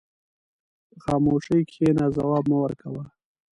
[0.89, 3.03] په خاموشۍ کښېنه، ځواب مه ورکوه.